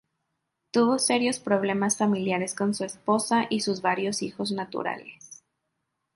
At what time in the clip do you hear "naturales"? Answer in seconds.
4.51-5.43